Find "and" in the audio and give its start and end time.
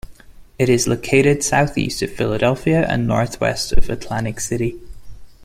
2.89-3.05